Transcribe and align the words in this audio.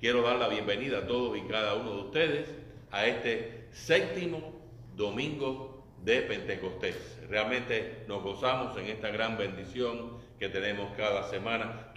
quiero 0.00 0.22
dar 0.22 0.36
la 0.36 0.48
bienvenida 0.48 0.98
a 0.98 1.06
todos 1.06 1.36
y 1.36 1.42
cada 1.42 1.74
uno 1.74 1.90
de 1.92 2.02
ustedes 2.02 2.48
a 2.90 3.06
este 3.06 3.66
séptimo 3.72 4.54
domingo 4.96 5.84
de 6.04 6.22
Pentecostés. 6.22 7.18
Realmente 7.28 8.04
nos 8.06 8.22
gozamos 8.22 8.76
en 8.78 8.86
esta 8.86 9.10
gran 9.10 9.36
bendición 9.36 10.18
que 10.38 10.48
tenemos 10.48 10.90
cada 10.96 11.28
semana. 11.28 11.92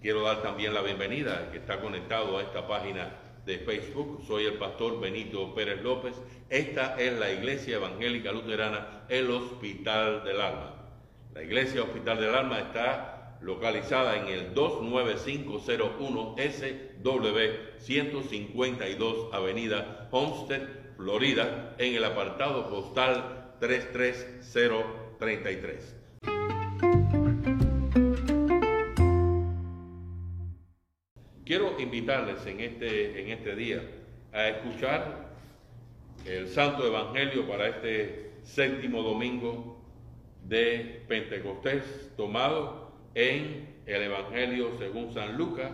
Quiero 0.00 0.22
dar 0.22 0.42
también 0.42 0.74
la 0.74 0.82
bienvenida 0.82 1.38
al 1.38 1.50
que 1.50 1.58
está 1.58 1.80
conectado 1.80 2.38
a 2.38 2.42
esta 2.42 2.66
página 2.66 3.10
de 3.44 3.58
Facebook. 3.58 4.24
Soy 4.26 4.46
el 4.46 4.54
pastor 4.54 5.00
Benito 5.00 5.54
Pérez 5.54 5.82
López. 5.82 6.14
Esta 6.48 6.96
es 6.98 7.12
la 7.18 7.30
Iglesia 7.30 7.76
Evangélica 7.76 8.32
Luterana, 8.32 9.04
el 9.08 9.30
Hospital 9.30 10.24
del 10.24 10.40
Alma. 10.40 10.74
La 11.34 11.42
Iglesia 11.42 11.82
Hospital 11.82 12.20
del 12.20 12.34
Alma 12.34 12.60
está 12.60 13.13
localizada 13.44 14.16
en 14.16 14.26
el 14.28 14.54
29501 14.54 16.36
SW 16.38 17.38
152 17.78 19.34
Avenida 19.34 20.08
Homestead, 20.10 20.62
Florida, 20.96 21.76
en 21.78 21.94
el 21.94 22.04
apartado 22.04 22.70
postal 22.70 23.52
33033. 23.60 25.96
Quiero 31.44 31.78
invitarles 31.78 32.46
en 32.46 32.60
este, 32.60 33.20
en 33.20 33.28
este 33.28 33.54
día 33.54 33.82
a 34.32 34.48
escuchar 34.48 35.34
el 36.24 36.48
Santo 36.48 36.86
Evangelio 36.86 37.46
para 37.46 37.68
este 37.68 38.30
séptimo 38.42 39.02
domingo 39.02 39.78
de 40.44 41.04
Pentecostés, 41.06 42.10
tomado 42.16 42.83
en 43.14 43.74
el 43.86 44.02
Evangelio 44.02 44.72
según 44.78 45.12
San 45.12 45.36
Lucas, 45.36 45.70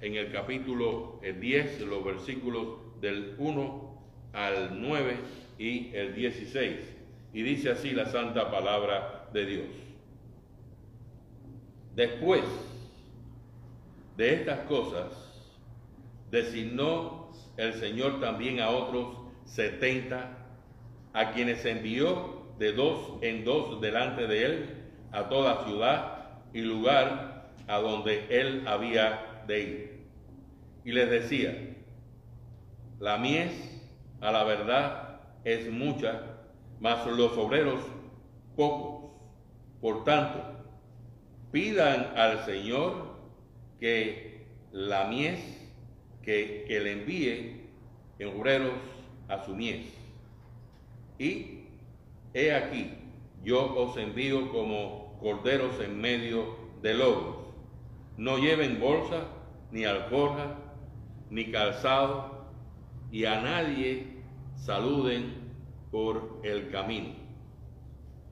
en 0.00 0.16
el 0.16 0.30
capítulo 0.30 1.20
10, 1.22 1.80
los 1.82 2.04
versículos 2.04 3.00
del 3.00 3.34
1 3.38 4.02
al 4.32 4.80
9 4.80 5.16
y 5.58 5.94
el 5.94 6.14
16. 6.14 6.76
Y 7.32 7.42
dice 7.42 7.70
así 7.70 7.90
la 7.90 8.06
santa 8.06 8.50
palabra 8.50 9.28
de 9.32 9.46
Dios. 9.46 9.66
Después 11.96 12.44
de 14.16 14.34
estas 14.34 14.60
cosas, 14.66 15.12
designó 16.30 17.30
el 17.56 17.74
Señor 17.74 18.20
también 18.20 18.60
a 18.60 18.70
otros 18.70 19.16
setenta, 19.44 20.38
a 21.12 21.32
quienes 21.32 21.64
envió 21.64 22.42
de 22.58 22.72
dos 22.72 23.18
en 23.22 23.44
dos 23.44 23.80
delante 23.80 24.26
de 24.26 24.44
él 24.44 24.66
a 25.12 25.28
toda 25.28 25.64
ciudad 25.64 26.13
y 26.54 26.62
lugar 26.62 27.50
a 27.66 27.78
donde 27.78 28.26
él 28.30 28.66
había 28.66 29.42
de 29.46 29.60
ir. 29.60 30.06
Y 30.84 30.92
les 30.92 31.10
decía, 31.10 31.76
la 32.98 33.18
mies 33.18 33.52
a 34.22 34.32
la 34.32 34.44
verdad 34.44 35.20
es 35.44 35.70
mucha, 35.70 36.22
mas 36.80 37.06
los 37.06 37.36
obreros 37.36 37.80
pocos. 38.56 39.10
Por 39.82 40.04
tanto, 40.04 40.42
pidan 41.52 42.14
al 42.16 42.42
Señor 42.46 43.18
que 43.78 44.46
la 44.72 45.04
mies 45.04 45.40
que, 46.22 46.64
que 46.66 46.80
le 46.80 46.92
envíe 46.92 47.68
en 48.18 48.28
obreros 48.28 48.72
a 49.28 49.44
su 49.44 49.54
mies. 49.54 49.84
Y 51.18 51.54
He 52.36 52.52
aquí, 52.52 52.90
yo 53.44 53.76
os 53.76 53.96
envío 53.96 54.50
como 54.50 55.03
corderos 55.24 55.80
en 55.80 55.98
medio 56.02 56.54
de 56.82 56.92
lobos. 56.92 57.36
No 58.18 58.36
lleven 58.36 58.78
bolsa, 58.78 59.22
ni 59.72 59.86
alforja, 59.86 60.58
ni 61.30 61.50
calzado, 61.50 62.44
y 63.10 63.24
a 63.24 63.40
nadie 63.40 64.18
saluden 64.54 65.32
por 65.90 66.40
el 66.44 66.70
camino. 66.70 67.14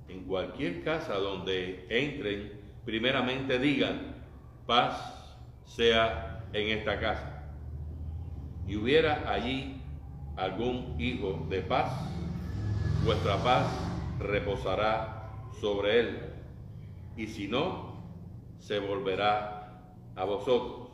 En 0.09 0.25
cualquier 0.25 0.85
casa 0.85 1.15
donde 1.15 1.87
entren, 1.89 2.61
primeramente 2.85 3.59
digan, 3.59 4.15
paz 4.67 5.35
sea 5.65 6.45
en 6.53 6.77
esta 6.77 7.01
casa. 7.01 7.43
Y 8.69 8.77
hubiera 8.77 9.33
allí 9.33 9.81
algún 10.37 11.01
hijo 11.01 11.47
de 11.49 11.63
paz, 11.63 11.91
vuestra 13.03 13.43
paz 13.43 13.67
reposará 14.19 15.31
sobre 15.59 16.01
él, 16.01 16.32
y 17.17 17.27
si 17.27 17.49
no, 17.49 17.93
se 18.59 18.79
volverá 18.79 19.83
a 20.15 20.25
vosotros. 20.25 20.89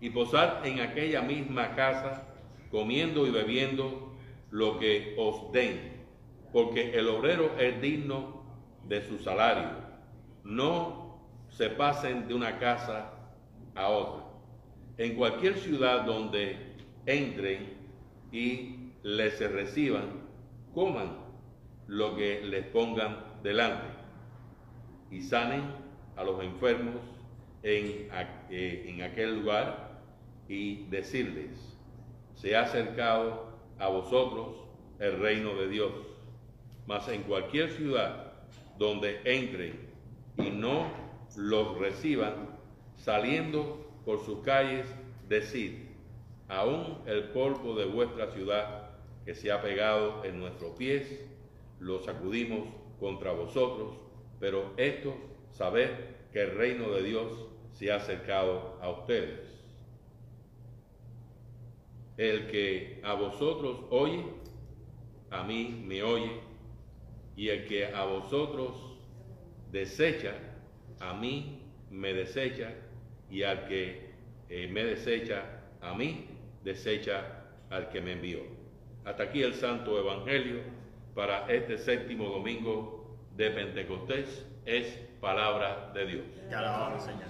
Y 0.00 0.10
posar 0.10 0.62
en 0.64 0.80
aquella 0.80 1.22
misma 1.22 1.74
casa, 1.74 2.26
comiendo 2.70 3.26
y 3.26 3.30
bebiendo 3.30 4.12
lo 4.50 4.78
que 4.78 5.14
os 5.18 5.52
den, 5.52 6.04
porque 6.52 6.98
el 6.98 7.08
obrero 7.08 7.52
es 7.58 7.80
digno 7.80 8.42
de 8.88 9.06
su 9.06 9.18
salario. 9.18 9.68
No 10.42 11.20
se 11.50 11.68
pasen 11.68 12.26
de 12.26 12.34
una 12.34 12.58
casa 12.58 13.12
a 13.74 13.88
otra. 13.88 14.24
En 14.96 15.16
cualquier 15.16 15.56
ciudad 15.58 16.04
donde 16.04 16.76
entren 17.06 17.74
y 18.32 18.92
les 19.02 19.38
reciban, 19.52 20.20
coman 20.74 21.18
lo 21.86 22.16
que 22.16 22.42
les 22.42 22.64
pongan 22.66 23.24
delante 23.42 23.89
y 25.10 25.22
sanen 25.22 25.62
a 26.16 26.24
los 26.24 26.42
enfermos 26.42 26.96
en, 27.62 28.08
eh, 28.50 28.84
en 28.86 29.02
aquel 29.02 29.40
lugar 29.40 30.00
y 30.48 30.86
decirles, 30.86 31.50
se 32.34 32.56
ha 32.56 32.62
acercado 32.62 33.50
a 33.78 33.88
vosotros 33.88 34.56
el 34.98 35.18
reino 35.18 35.54
de 35.54 35.68
Dios. 35.68 35.92
Mas 36.86 37.08
en 37.08 37.22
cualquier 37.22 37.70
ciudad 37.70 38.32
donde 38.78 39.20
entren 39.24 39.78
y 40.38 40.50
no 40.50 40.90
los 41.36 41.78
reciban, 41.78 42.58
saliendo 42.96 43.86
por 44.04 44.24
sus 44.24 44.40
calles, 44.40 44.86
decid, 45.28 45.72
aún 46.48 46.98
el 47.06 47.24
polvo 47.28 47.74
de 47.74 47.84
vuestra 47.84 48.32
ciudad 48.32 48.90
que 49.24 49.34
se 49.34 49.52
ha 49.52 49.62
pegado 49.62 50.24
en 50.24 50.40
nuestros 50.40 50.76
pies, 50.76 51.20
lo 51.78 52.02
sacudimos 52.02 52.68
contra 52.98 53.32
vosotros, 53.32 53.94
pero 54.40 54.72
esto, 54.78 55.14
saber 55.52 56.16
que 56.32 56.40
el 56.40 56.56
reino 56.56 56.90
de 56.90 57.02
Dios 57.02 57.46
se 57.72 57.92
ha 57.92 57.96
acercado 57.96 58.78
a 58.80 58.88
ustedes. 58.88 59.38
El 62.16 62.48
que 62.48 63.00
a 63.04 63.14
vosotros 63.14 63.84
oye, 63.90 64.24
a 65.30 65.44
mí 65.44 65.82
me 65.86 66.02
oye, 66.02 66.40
y 67.36 67.48
el 67.48 67.66
que 67.66 67.86
a 67.86 68.04
vosotros 68.04 68.98
desecha, 69.70 70.34
a 70.98 71.14
mí 71.14 71.62
me 71.90 72.12
desecha, 72.12 72.72
y 73.30 73.42
al 73.42 73.66
que 73.68 74.10
eh, 74.48 74.68
me 74.68 74.84
desecha, 74.84 75.62
a 75.80 75.94
mí 75.94 76.26
desecha 76.64 77.46
al 77.70 77.88
que 77.90 78.00
me 78.00 78.12
envió. 78.12 78.40
Hasta 79.04 79.24
aquí 79.24 79.42
el 79.42 79.54
Santo 79.54 79.98
Evangelio 79.98 80.60
para 81.14 81.50
este 81.50 81.78
séptimo 81.78 82.26
domingo 82.26 82.99
de 83.40 83.50
Pentecostés 83.52 84.46
es 84.66 84.86
palabra 85.18 85.90
de 85.94 86.04
Dios. 86.04 86.24
Señor. 87.00 87.24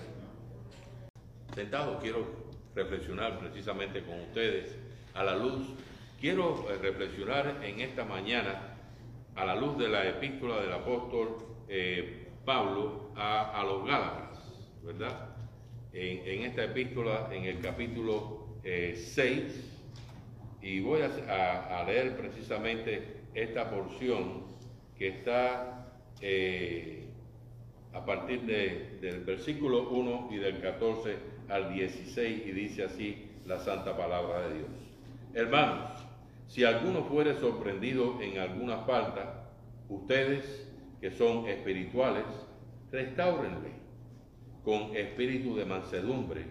Sentado 1.54 2.00
quiero 2.00 2.26
reflexionar 2.74 3.38
precisamente 3.38 4.02
con 4.02 4.18
ustedes 4.22 4.76
a 5.14 5.22
la 5.22 5.36
luz. 5.36 5.68
Quiero 6.20 6.68
eh, 6.68 6.78
reflexionar 6.82 7.60
en 7.62 7.78
esta 7.78 8.04
mañana 8.04 8.76
a 9.36 9.44
la 9.44 9.54
luz 9.54 9.78
de 9.78 9.88
la 9.88 10.04
epístola 10.08 10.60
del 10.60 10.72
apóstol 10.72 11.36
eh, 11.68 12.26
Pablo 12.44 13.12
a, 13.14 13.62
los 13.64 13.86
Gálatas, 13.86 14.52
¿verdad? 14.82 15.28
En, 15.92 16.42
esta 16.42 16.64
epístola, 16.64 17.28
en 17.30 17.44
el 17.44 17.60
capítulo 17.60 18.48
6, 18.64 19.16
eh, 19.16 19.46
y 20.60 20.80
voy 20.80 21.02
a 21.02 21.84
leer 21.86 22.16
precisamente 22.16 23.20
esta 23.32 23.70
porción 23.70 24.42
que 24.98 25.08
está 25.08 25.79
eh, 26.20 27.06
a 27.92 28.04
partir 28.04 28.42
del 28.42 29.24
versículo 29.24 29.90
1 29.90 30.28
y 30.32 30.36
del 30.36 30.60
14 30.60 31.16
al 31.48 31.74
16 31.74 32.46
y 32.46 32.52
dice 32.52 32.84
así 32.84 33.30
la 33.46 33.58
santa 33.58 33.96
palabra 33.96 34.48
de 34.48 34.54
Dios. 34.58 34.70
Hermanos, 35.34 35.90
si 36.46 36.64
alguno 36.64 37.04
fuere 37.04 37.34
sorprendido 37.34 38.20
en 38.20 38.38
alguna 38.38 38.78
falta, 38.78 39.50
ustedes 39.88 40.68
que 41.00 41.10
son 41.10 41.48
espirituales, 41.48 42.24
restáurenle 42.92 43.70
con 44.64 44.94
espíritu 44.96 45.56
de 45.56 45.64
mansedumbre, 45.64 46.44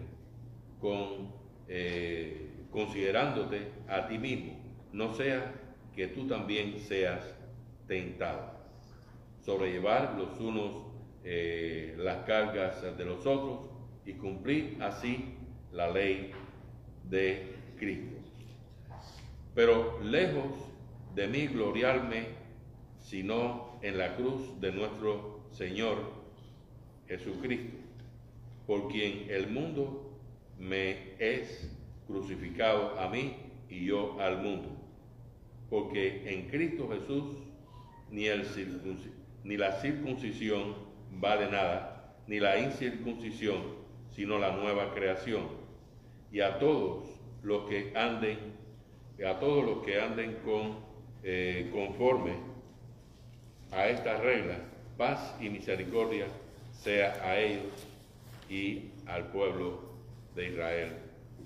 con 0.80 1.32
eh, 1.68 2.50
considerándote 2.70 3.68
a 3.88 4.08
ti 4.08 4.18
mismo, 4.18 4.58
no 4.92 5.14
sea 5.14 5.54
que 5.94 6.08
tú 6.08 6.26
también 6.26 6.78
seas 6.80 7.34
tentado. 7.86 8.49
Sobrellevar 9.40 10.16
los 10.18 10.38
unos 10.40 10.90
eh, 11.24 11.94
las 11.98 12.24
cargas 12.24 12.82
de 12.96 13.04
los 13.04 13.26
otros 13.26 13.60
y 14.06 14.14
cumplir 14.14 14.78
así 14.80 15.34
la 15.72 15.90
ley 15.90 16.32
de 17.08 17.54
Cristo. 17.78 18.16
Pero 19.54 20.00
lejos 20.02 20.52
de 21.14 21.28
mí 21.28 21.46
gloriarme, 21.48 22.28
sino 22.98 23.78
en 23.82 23.98
la 23.98 24.16
cruz 24.16 24.60
de 24.60 24.72
nuestro 24.72 25.40
Señor 25.50 25.98
Jesucristo, 27.08 27.76
por 28.66 28.88
quien 28.88 29.30
el 29.30 29.50
mundo 29.50 30.18
me 30.58 31.14
es 31.18 31.70
crucificado 32.06 32.98
a 32.98 33.08
mí 33.08 33.36
y 33.68 33.86
yo 33.86 34.20
al 34.20 34.42
mundo. 34.42 34.68
Porque 35.68 36.32
en 36.32 36.48
Cristo 36.48 36.88
Jesús 36.88 37.36
ni, 38.10 38.26
el 38.26 38.44
ni 39.44 39.56
la 39.56 39.72
circuncisión 39.80 40.74
vale 41.12 41.50
nada, 41.50 42.14
ni 42.26 42.40
la 42.40 42.58
incircuncisión, 42.58 43.62
sino 44.14 44.38
la 44.38 44.52
nueva 44.52 44.94
creación. 44.94 45.48
Y 46.32 46.40
a 46.40 46.58
todos 46.58 47.04
los 47.42 47.68
que 47.68 47.92
anden, 47.96 48.38
a 49.26 49.38
todos 49.38 49.64
los 49.64 49.84
que 49.84 50.00
anden 50.00 50.36
con, 50.44 50.78
eh, 51.22 51.70
conforme 51.72 52.34
a 53.72 53.88
estas 53.88 54.20
reglas, 54.20 54.58
paz 54.96 55.34
y 55.40 55.48
misericordia 55.48 56.26
sea 56.72 57.20
a 57.22 57.38
ellos 57.38 57.86
y 58.48 58.90
al 59.06 59.28
pueblo 59.28 59.80
de 60.34 60.48
Israel, 60.48 60.92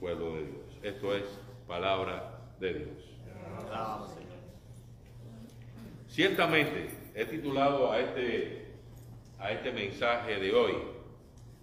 pueblo 0.00 0.35
de 0.37 0.46
Dios. 0.46 0.79
Esto 0.82 1.14
es 1.14 1.25
palabra 1.67 2.41
de 2.61 2.75
Dios. 2.75 3.14
Ciertamente 6.08 7.03
he 7.14 7.25
titulado 7.26 7.93
a 7.93 8.00
este, 8.00 8.66
a 9.38 9.52
este 9.52 9.70
mensaje 9.72 10.37
de 10.37 10.52
hoy 10.52 10.72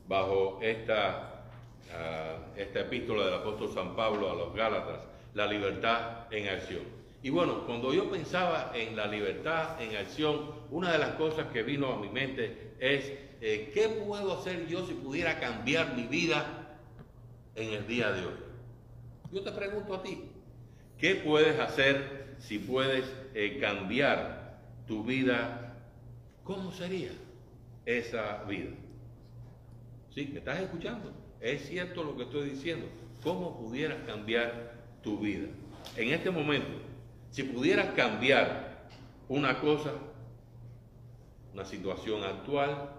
bajo 0.07 0.59
esta, 0.61 1.43
uh, 1.89 2.59
esta 2.59 2.79
epístola 2.79 3.25
del 3.25 3.33
apóstol 3.35 3.69
San 3.73 3.95
Pablo 3.95 4.31
a 4.31 4.35
los 4.35 4.55
Gálatas, 4.55 5.01
la 5.33 5.45
libertad 5.47 6.31
en 6.31 6.47
acción. 6.47 6.83
Y 7.21 7.29
bueno, 7.29 7.65
cuando 7.65 7.93
yo 7.93 8.09
pensaba 8.09 8.71
en 8.73 8.95
la 8.95 9.07
libertad 9.07 9.79
en 9.81 9.95
acción, 9.97 10.51
una 10.71 10.91
de 10.91 10.97
las 10.97 11.11
cosas 11.11 11.47
que 11.51 11.63
vino 11.63 11.93
a 11.93 11.97
mi 11.97 12.09
mente 12.09 12.73
es, 12.79 13.11
eh, 13.41 13.71
¿qué 13.73 13.89
puedo 13.89 14.39
hacer 14.39 14.67
yo 14.67 14.85
si 14.85 14.93
pudiera 14.93 15.39
cambiar 15.39 15.95
mi 15.95 16.03
vida 16.03 16.77
en 17.55 17.73
el 17.73 17.85
día 17.87 18.11
de 18.11 18.25
hoy? 18.25 18.33
Yo 19.31 19.41
te 19.43 19.51
pregunto 19.51 19.95
a 19.95 20.01
ti, 20.01 20.23
¿qué 20.97 21.15
puedes 21.15 21.59
hacer 21.59 22.35
si 22.39 22.57
puedes 22.57 23.05
eh, 23.35 23.59
cambiar 23.61 24.40
tu 24.91 25.05
vida? 25.05 25.73
¿Cómo 26.43 26.69
sería 26.69 27.11
esa 27.85 28.43
vida? 28.43 28.71
¿Sí? 30.13 30.29
¿Me 30.33 30.39
estás 30.39 30.59
escuchando? 30.59 31.13
Es 31.39 31.65
cierto 31.65 32.03
lo 32.03 32.17
que 32.17 32.23
estoy 32.23 32.49
diciendo. 32.49 32.87
¿Cómo 33.23 33.57
pudieras 33.57 33.99
cambiar 34.05 34.73
tu 35.01 35.17
vida? 35.17 35.47
En 35.95 36.09
este 36.09 36.29
momento, 36.29 36.73
si 37.29 37.43
pudieras 37.43 37.93
cambiar 37.93 38.89
una 39.29 39.61
cosa, 39.61 39.93
una 41.53 41.63
situación 41.63 42.25
actual 42.25 42.89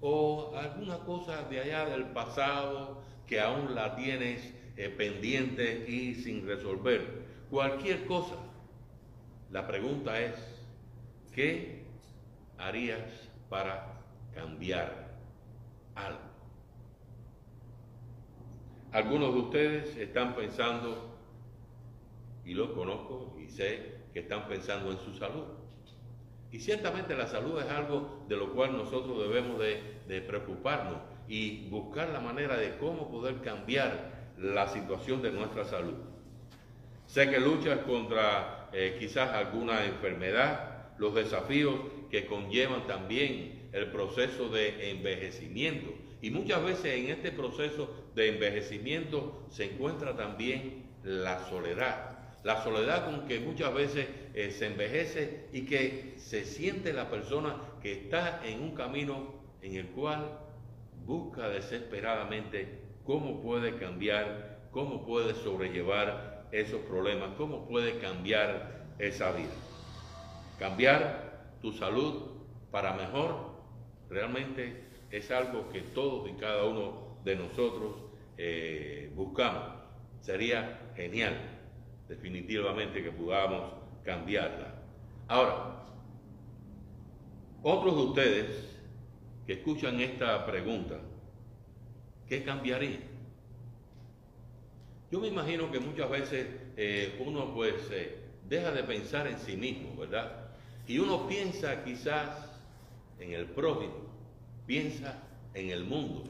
o 0.00 0.54
alguna 0.56 0.98
cosa 0.98 1.42
de 1.50 1.58
allá 1.58 1.86
del 1.86 2.04
pasado 2.04 3.02
que 3.26 3.40
aún 3.40 3.74
la 3.74 3.96
tienes 3.96 4.54
eh, 4.76 4.88
pendiente 4.90 5.86
y 5.88 6.14
sin 6.14 6.46
resolver, 6.46 7.24
cualquier 7.50 8.06
cosa, 8.06 8.36
la 9.50 9.66
pregunta 9.66 10.20
es, 10.20 10.59
¿qué 11.32 11.84
harías 12.58 13.28
para 13.48 14.00
cambiar? 14.34 15.10
algo. 15.94 16.18
Algunos 18.92 19.34
de 19.34 19.40
ustedes 19.40 19.96
están 19.96 20.34
pensando, 20.34 21.16
y 22.44 22.54
lo 22.54 22.74
conozco 22.74 23.36
y 23.40 23.48
sé 23.48 24.00
que 24.12 24.20
están 24.20 24.48
pensando 24.48 24.90
en 24.90 24.98
su 24.98 25.14
salud. 25.14 25.44
Y 26.50 26.58
ciertamente 26.58 27.14
la 27.14 27.28
salud 27.28 27.60
es 27.60 27.70
algo 27.70 28.24
de 28.28 28.36
lo 28.36 28.52
cual 28.52 28.76
nosotros 28.76 29.18
debemos 29.18 29.60
de, 29.60 30.20
preocuparnos 30.22 30.98
y 31.28 31.68
buscar 31.68 32.08
la 32.08 32.18
manera 32.18 32.56
de 32.56 32.76
cómo 32.78 33.08
poder 33.08 33.40
cambiar 33.42 34.30
la 34.36 34.66
situación 34.66 35.22
de 35.22 35.30
nuestra 35.30 35.64
salud. 35.64 35.94
Sé 37.06 37.30
que 37.30 37.38
luchas 37.38 37.78
contra 37.80 38.68
eh, 38.72 38.96
quizás 38.98 39.30
alguna 39.30 39.84
enfermedad, 39.84 40.79
los 41.00 41.14
desafíos 41.14 41.76
que 42.10 42.26
conllevan 42.26 42.86
también 42.86 43.70
el 43.72 43.90
proceso 43.90 44.50
de 44.50 44.90
envejecimiento. 44.90 45.94
Y 46.20 46.30
muchas 46.30 46.62
veces 46.62 46.98
en 46.98 47.06
este 47.06 47.32
proceso 47.32 47.90
de 48.14 48.28
envejecimiento 48.28 49.46
se 49.48 49.64
encuentra 49.64 50.14
también 50.14 50.90
la 51.02 51.48
soledad. 51.48 52.18
La 52.44 52.62
soledad 52.62 53.06
con 53.06 53.26
que 53.26 53.40
muchas 53.40 53.72
veces 53.72 54.08
eh, 54.34 54.50
se 54.50 54.66
envejece 54.66 55.46
y 55.54 55.62
que 55.62 56.16
se 56.18 56.44
siente 56.44 56.92
la 56.92 57.08
persona 57.08 57.56
que 57.82 57.92
está 57.92 58.42
en 58.44 58.60
un 58.60 58.74
camino 58.74 59.40
en 59.62 59.76
el 59.76 59.86
cual 59.86 60.38
busca 61.06 61.48
desesperadamente 61.48 62.78
cómo 63.04 63.40
puede 63.40 63.76
cambiar, 63.76 64.68
cómo 64.70 65.06
puede 65.06 65.32
sobrellevar 65.32 66.46
esos 66.52 66.82
problemas, 66.82 67.30
cómo 67.38 67.66
puede 67.66 67.98
cambiar 68.00 68.84
esa 68.98 69.32
vida. 69.32 69.69
Cambiar 70.60 71.56
tu 71.62 71.72
salud 71.72 72.22
para 72.70 72.92
mejor 72.92 73.34
realmente 74.10 74.84
es 75.10 75.30
algo 75.30 75.70
que 75.70 75.80
todos 75.80 76.28
y 76.28 76.34
cada 76.34 76.64
uno 76.64 77.16
de 77.24 77.34
nosotros 77.34 77.94
eh, 78.36 79.10
buscamos. 79.16 79.72
Sería 80.20 80.92
genial, 80.94 81.34
definitivamente, 82.06 83.02
que 83.02 83.10
podamos 83.10 83.72
cambiarla. 84.04 84.74
Ahora, 85.28 85.86
otros 87.62 87.96
de 87.96 88.02
ustedes 88.02 88.76
que 89.46 89.54
escuchan 89.54 89.98
esta 89.98 90.44
pregunta, 90.44 91.00
¿qué 92.28 92.44
cambiaría? 92.44 93.00
Yo 95.10 95.20
me 95.20 95.28
imagino 95.28 95.72
que 95.72 95.80
muchas 95.80 96.10
veces 96.10 96.46
eh, 96.76 97.18
uno 97.26 97.54
pues 97.54 97.76
eh, 97.90 98.18
deja 98.46 98.70
de 98.72 98.82
pensar 98.82 99.26
en 99.26 99.38
sí 99.38 99.56
mismo, 99.56 99.96
¿verdad? 99.96 100.39
Y 100.90 100.98
uno 100.98 101.28
piensa 101.28 101.84
quizás 101.84 102.30
en 103.20 103.32
el 103.32 103.46
prójimo, 103.46 103.94
piensa 104.66 105.22
en 105.54 105.70
el 105.70 105.84
mundo, 105.84 106.24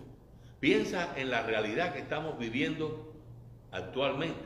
piensa 0.60 1.14
en 1.16 1.30
la 1.30 1.42
realidad 1.44 1.94
que 1.94 2.00
estamos 2.00 2.38
viviendo 2.38 3.10
actualmente. 3.72 4.44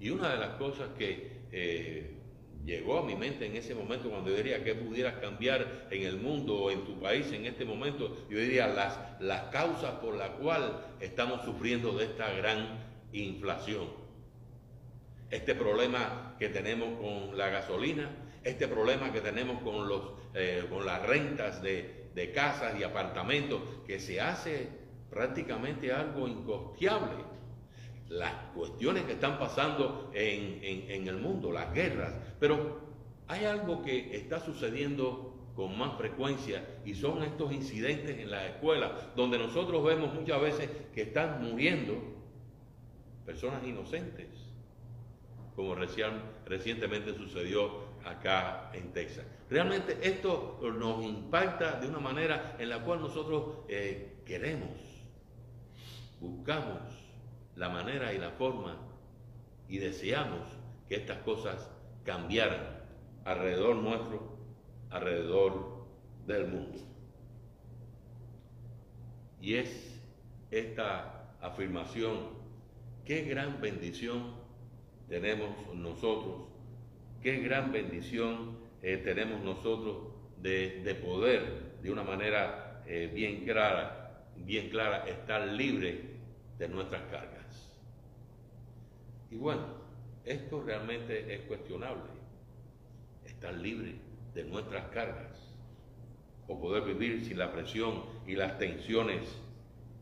Y 0.00 0.08
una 0.08 0.30
de 0.30 0.38
las 0.38 0.54
cosas 0.54 0.88
que 0.96 1.30
eh, 1.52 2.16
llegó 2.64 3.00
a 3.00 3.02
mi 3.02 3.14
mente 3.16 3.44
en 3.44 3.54
ese 3.54 3.74
momento 3.74 4.08
cuando 4.08 4.30
yo 4.30 4.36
diría 4.38 4.64
que 4.64 4.74
pudieras 4.74 5.18
cambiar 5.18 5.88
en 5.90 6.04
el 6.04 6.16
mundo 6.16 6.54
o 6.62 6.70
en 6.70 6.82
tu 6.86 6.98
país 6.98 7.30
en 7.32 7.44
este 7.44 7.66
momento, 7.66 8.16
yo 8.30 8.38
diría 8.38 8.66
las, 8.66 8.98
las 9.20 9.42
causas 9.50 9.96
por 9.96 10.16
las 10.16 10.30
cuales 10.30 10.70
estamos 11.00 11.44
sufriendo 11.44 11.92
de 11.98 12.06
esta 12.06 12.32
gran 12.32 12.78
inflación. 13.12 13.88
Este 15.28 15.54
problema 15.54 16.34
que 16.38 16.48
tenemos 16.48 16.98
con 16.98 17.36
la 17.36 17.50
gasolina, 17.50 18.08
este 18.42 18.68
problema 18.68 19.12
que 19.12 19.20
tenemos 19.20 19.62
con, 19.62 19.86
los, 19.88 20.12
eh, 20.34 20.64
con 20.70 20.84
las 20.86 21.06
rentas 21.06 21.62
de, 21.62 21.98
casas 22.34 22.78
y 22.78 22.82
apartamentos, 22.82 23.62
que 23.86 23.98
se 23.98 24.20
hace 24.20 24.68
prácticamente 25.08 25.90
algo 25.90 26.28
incosteable. 26.28 27.24
Las 28.10 28.32
cuestiones 28.54 29.04
que 29.04 29.12
están 29.12 29.38
pasando 29.38 30.10
en, 30.12 30.60
en 30.62 31.08
el 31.08 31.16
mundo, 31.16 31.50
las 31.50 31.72
guerras, 31.72 32.12
pero 32.38 32.80
hay 33.26 33.46
algo 33.46 33.82
que 33.82 34.14
está 34.16 34.38
sucediendo 34.38 35.30
con 35.54 35.76
más 35.76 35.96
frecuencia 35.96 36.64
y 36.84 36.94
son 36.94 37.22
estos 37.22 37.52
incidentes 37.52 38.18
en 38.18 38.30
las 38.30 38.44
escuelas, 38.50 38.92
donde 39.14 39.38
nosotros 39.38 39.84
vemos 39.84 40.12
muchas 40.14 40.40
veces 40.40 40.70
que 40.94 41.02
están 41.02 41.42
muriendo 41.42 41.94
personas 43.24 43.62
inocentes, 43.64 44.26
como 45.54 45.74
recientemente 45.74 47.14
sucedió 47.14 47.89
acá 48.04 48.70
en 48.72 48.92
Texas. 48.92 49.24
Realmente 49.48 49.98
esto 50.02 50.58
nos 50.62 51.04
impacta 51.04 51.80
de 51.80 51.88
una 51.88 51.98
manera 51.98 52.56
en 52.58 52.68
la 52.68 52.82
cual 52.82 53.00
nosotros 53.00 53.64
eh, 53.68 54.22
queremos, 54.24 54.70
buscamos 56.20 56.80
la 57.56 57.68
manera 57.68 58.12
y 58.12 58.18
la 58.18 58.30
forma 58.30 58.76
y 59.68 59.78
deseamos 59.78 60.48
que 60.88 60.96
estas 60.96 61.18
cosas 61.18 61.70
cambiaran 62.04 62.80
alrededor 63.24 63.76
nuestro, 63.76 64.36
alrededor 64.90 65.86
del 66.26 66.48
mundo. 66.48 66.78
Y 69.40 69.54
es 69.54 70.00
esta 70.50 71.34
afirmación, 71.40 72.30
qué 73.04 73.22
gran 73.22 73.60
bendición 73.60 74.34
tenemos 75.08 75.50
nosotros 75.74 76.49
Qué 77.22 77.36
gran 77.40 77.70
bendición 77.70 78.56
eh, 78.82 78.96
tenemos 78.96 79.42
nosotros 79.42 80.14
de, 80.40 80.98
poder, 81.04 81.76
de 81.82 81.90
una 81.90 82.02
manera 82.02 82.82
eh, 82.86 83.10
bien 83.12 83.44
clara, 83.44 84.24
bien 84.36 84.70
clara, 84.70 85.04
estar 85.06 85.46
libre 85.46 86.00
de 86.58 86.68
nuestras 86.68 87.02
cargas. 87.10 87.78
Y 89.30 89.36
bueno, 89.36 89.66
esto 90.24 90.62
realmente 90.62 91.34
es 91.34 91.42
cuestionable. 91.42 92.10
Estar 93.26 93.52
libre 93.52 93.96
de 94.34 94.44
nuestras 94.44 94.86
cargas 94.88 95.54
o 96.48 96.58
poder 96.58 96.84
vivir 96.84 97.22
sin 97.24 97.38
la 97.38 97.52
presión 97.52 98.02
y 98.26 98.34
las 98.34 98.58
tensiones 98.58 99.28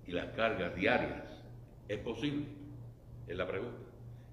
y 0.06 0.12
las 0.12 0.26
cargas 0.36 0.74
diarias. 0.76 1.24
¿Es 1.88 1.98
posible? 1.98 2.46
Es 3.26 3.36
la 3.36 3.46
pregunta. 3.46 3.87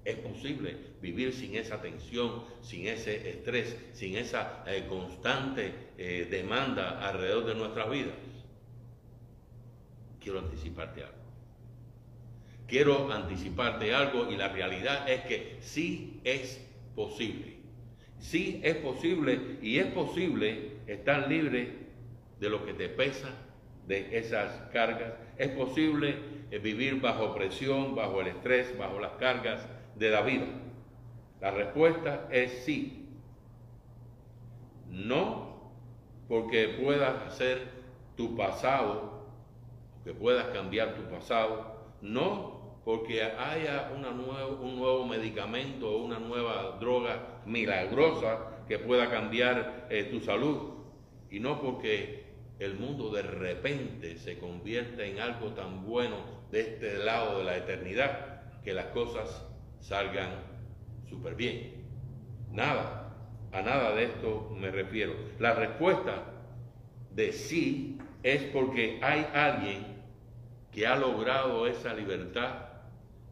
¿Es 0.06 0.18
posible 0.18 0.78
vivir 1.02 1.34
sin 1.34 1.56
esa 1.56 1.82
tensión, 1.82 2.44
sin 2.62 2.88
ese 2.88 3.28
estrés, 3.28 3.76
sin 3.94 4.16
esa 4.16 4.64
eh, 4.68 4.86
constante 4.88 5.74
eh, 5.98 6.28
demanda 6.30 7.00
alrededor 7.08 7.48
de 7.48 7.56
nuestras 7.56 7.90
vidas? 7.90 8.14
Quiero 10.22 10.40
anticiparte 10.40 11.04
algo. 11.04 11.18
Quiero 12.68 13.12
anticiparte 13.12 13.96
algo 13.96 14.32
y 14.32 14.38
la 14.38 14.50
realidad 14.50 15.10
es 15.10 15.22
que 15.22 15.58
sí 15.62 16.20
es 16.24 16.62
posible. 16.96 17.56
Sí 18.20 18.62
es 18.64 18.76
posible 18.76 19.58
y 19.64 19.80
es 19.80 19.88
posible 19.88 20.74
estar 20.86 21.28
libre 21.28 21.74
de 22.40 22.50
lo 22.50 22.64
que 22.64 22.74
te 22.74 22.90
pesa, 22.90 23.30
de 23.88 24.20
esas 24.20 24.52
cargas. 24.72 25.14
Es 25.40 25.50
posible 25.50 26.16
eh, 26.52 26.60
vivir 26.60 27.02
bajo 27.02 27.34
presión, 27.34 27.96
bajo 27.96 28.22
el 28.22 28.28
estrés, 28.28 28.78
bajo 28.78 29.00
las 29.00 29.14
cargas 29.14 29.68
de 29.96 30.10
la 30.10 30.22
vida. 30.22 30.46
La 31.42 31.52
respuesta 31.52 32.28
es 32.32 32.64
sí. 32.64 33.08
No 34.90 35.56
porque 36.28 36.80
puedas 36.82 37.22
hacer 37.28 37.70
tu 38.16 38.36
pasado, 38.36 39.26
que 40.04 40.14
puedas 40.14 40.46
cambiar 40.48 40.96
tu 40.96 41.04
pasado, 41.04 41.76
no 42.02 42.56
porque 42.84 43.24
haya 43.24 43.92
una 43.96 44.10
un 44.10 44.78
nuevo 44.78 45.06
medicamento 45.06 45.92
o 45.92 46.04
una 46.04 46.20
nueva 46.20 46.78
droga 46.80 47.42
milagrosa 47.46 48.64
que 48.68 48.80
pueda 48.80 49.10
cambiar 49.10 49.88
eh, 49.90 50.06
tu 50.06 50.20
salud, 50.20 50.76
y 51.30 51.40
no 51.40 51.62
porque 51.62 52.26
el 52.60 52.76
mundo 52.76 53.10
de 53.10 53.24
repente 53.24 54.18
se 54.18 54.38
convierte 54.40 55.12
en 55.12 55.20
algo 55.20 55.50
tan 55.50 55.86
bueno 55.86 56.18
de 56.52 56.62
este 56.62 56.98
lado 57.00 57.40
de 57.40 57.44
la 57.44 57.58
eternidad 57.58 58.62
que 58.64 58.74
las 58.74 58.86
cosas 58.88 59.46
salgan 59.88 60.32
súper 61.10 61.36
bien. 61.36 61.86
Nada, 62.52 63.14
a 63.52 63.62
nada 63.62 63.94
de 63.94 64.06
esto 64.06 64.52
me 64.60 64.72
refiero. 64.72 65.14
La 65.40 65.54
respuesta 65.54 66.24
de 67.12 67.32
sí 67.32 67.98
es 68.24 68.44
porque 68.46 69.00
hay 69.02 69.28
alguien 69.34 70.04
que 70.72 70.88
ha 70.88 70.96
logrado 70.96 71.68
esa 71.68 71.94
libertad 71.94 72.66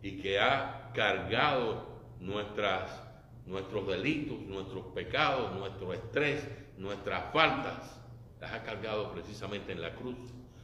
y 0.01 0.21
que 0.21 0.39
ha 0.39 0.91
cargado 0.93 1.87
nuestras, 2.19 3.01
nuestros 3.45 3.87
delitos, 3.87 4.39
nuestros 4.41 4.85
pecados, 4.93 5.53
nuestro 5.55 5.93
estrés, 5.93 6.47
nuestras 6.77 7.33
faltas 7.33 7.99
las 8.39 8.53
ha 8.53 8.63
cargado 8.63 9.11
precisamente 9.11 9.71
en 9.71 9.81
la 9.81 9.95
cruz, 9.95 10.17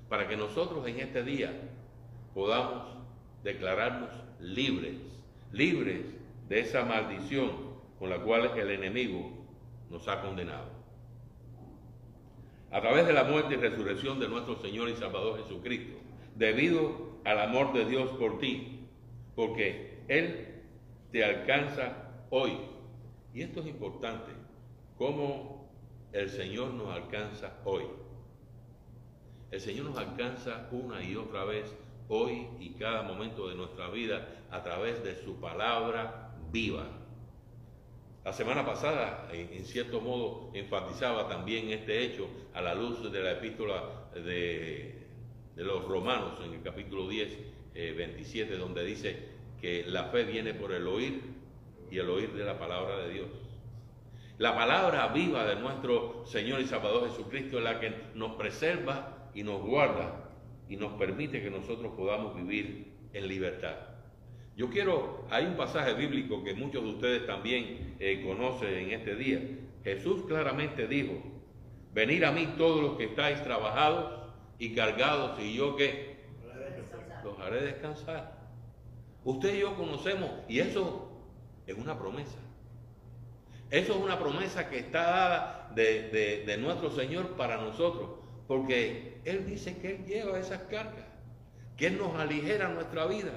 para 0.07 0.27
que 0.27 0.35
nosotros 0.37 0.85
en 0.87 0.99
este 0.99 1.23
día 1.23 1.51
podamos 2.33 2.83
declararnos 3.43 4.09
libres, 4.39 4.97
libres 5.51 6.05
de 6.47 6.59
esa 6.59 6.83
maldición 6.83 7.51
con 7.97 8.09
la 8.09 8.21
cual 8.21 8.51
el 8.57 8.71
enemigo 8.71 9.31
nos 9.89 10.07
ha 10.07 10.21
condenado. 10.21 10.69
A 12.71 12.81
través 12.81 13.07
de 13.07 13.13
la 13.13 13.23
muerte 13.23 13.55
y 13.55 13.57
resurrección 13.57 14.19
de 14.19 14.27
nuestro 14.27 14.55
Señor 14.61 14.89
y 14.89 14.95
Salvador 14.95 15.41
Jesucristo, 15.41 15.97
debido 16.35 17.19
al 17.25 17.39
amor 17.39 17.73
de 17.73 17.85
Dios 17.85 18.09
por 18.11 18.39
ti, 18.39 18.87
porque 19.35 20.03
Él 20.07 20.61
te 21.11 21.25
alcanza 21.25 22.11
hoy. 22.29 22.57
Y 23.33 23.41
esto 23.41 23.61
es 23.61 23.67
importante, 23.67 24.31
como 24.97 25.69
el 26.13 26.29
Señor 26.29 26.73
nos 26.73 26.89
alcanza 26.89 27.53
hoy. 27.65 27.83
El 29.51 29.59
Señor 29.59 29.85
nos 29.85 29.97
alcanza 29.97 30.67
una 30.71 31.01
y 31.03 31.15
otra 31.15 31.43
vez 31.43 31.75
hoy 32.09 32.47
y 32.59 32.71
cada 32.71 33.03
momento 33.03 33.47
de 33.47 33.55
nuestra 33.55 33.87
vida 33.89 34.27
a 34.51 34.63
través 34.63 35.03
de 35.03 35.15
su 35.15 35.39
palabra 35.39 36.35
viva. 36.51 36.85
La 38.25 38.33
semana 38.33 38.65
pasada, 38.65 39.29
en 39.31 39.63
cierto 39.63 40.01
modo, 40.01 40.51
enfatizaba 40.53 41.29
también 41.29 41.69
este 41.69 42.03
hecho 42.03 42.27
a 42.53 42.61
la 42.61 42.75
luz 42.75 43.11
de 43.11 43.23
la 43.23 43.31
epístola 43.31 44.09
de, 44.13 45.07
los 45.55 45.85
romanos 45.87 46.39
en 46.43 46.53
el 46.53 46.61
capítulo 46.61 47.07
10, 47.07 47.37
27, 47.73 48.53
eh, 48.53 48.57
donde 48.57 48.83
dice 48.83 49.17
que 49.61 49.85
la 49.87 50.05
fe 50.05 50.23
viene 50.23 50.53
por 50.53 50.71
el 50.73 50.87
oír 50.87 51.21
y 51.91 51.97
el 51.97 52.09
oír 52.09 52.33
de 52.33 52.43
la 52.43 52.57
palabra 52.57 52.97
de 52.97 53.09
Dios. 53.13 53.29
La 54.37 54.55
palabra 54.55 55.07
viva 55.07 55.45
de 55.45 55.55
nuestro 55.55 56.25
Señor 56.25 56.61
y 56.61 56.65
Salvador 56.65 57.09
Jesucristo 57.09 57.57
es 57.57 57.63
la 57.63 57.79
que 57.79 57.93
nos 58.15 58.35
preserva 58.35 59.29
y 59.33 59.43
nos 59.43 59.61
guarda 59.61 60.28
y 60.69 60.77
nos 60.77 60.93
permite 60.93 61.41
que 61.41 61.49
nosotros 61.49 61.93
podamos 61.97 62.35
vivir 62.35 62.93
en 63.11 63.27
libertad. 63.27 63.75
Yo 64.55 64.69
quiero, 64.69 65.25
hay 65.29 65.45
un 65.45 65.55
pasaje 65.55 65.93
bíblico 65.93 66.43
que 66.43 66.53
muchos 66.53 66.83
de 66.83 66.89
ustedes 66.89 67.25
también 67.25 67.95
eh, 67.99 68.23
conocen 68.25 68.73
en 68.73 68.91
este 68.91 69.15
día. 69.15 69.41
Jesús 69.83 70.23
claramente 70.27 70.87
dijo, 70.87 71.13
venid 71.93 72.23
a 72.23 72.31
mí 72.31 72.47
todos 72.57 72.81
los 72.81 72.97
que 72.97 73.05
estáis 73.05 73.41
trabajados 73.43 74.29
y 74.59 74.75
cargados 74.75 75.39
y 75.39 75.55
yo 75.55 75.75
que 75.75 76.19
los 77.23 77.39
haré 77.39 77.61
descansar. 77.61 78.37
Usted 79.23 79.55
y 79.55 79.59
yo 79.59 79.75
conocemos 79.75 80.29
y 80.47 80.59
eso 80.59 81.09
es 81.65 81.77
una 81.77 81.97
promesa. 81.97 82.37
Eso 83.71 83.93
es 83.93 83.99
una 83.99 84.17
promesa 84.17 84.69
que 84.69 84.79
está 84.79 85.01
dada 85.03 85.71
de, 85.75 86.57
nuestro 86.59 86.89
Señor 86.91 87.35
para 87.35 87.57
nosotros, 87.57 88.18
porque 88.49 89.21
Él 89.25 89.45
dice 89.45 89.77
que 89.77 89.91
Él 89.91 90.05
lleva 90.07 90.39
esas 90.39 90.61
cargas, 90.63 91.05
que 91.77 91.85
Él 91.85 91.99
nos 91.99 92.15
aligera 92.15 92.67
nuestra 92.69 93.05
vida, 93.05 93.31